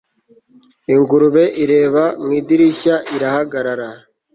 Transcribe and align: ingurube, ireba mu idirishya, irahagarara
ingurube, 0.93 1.43
ireba 1.63 2.03
mu 2.23 2.31
idirishya, 2.39 2.95
irahagarara 3.15 3.89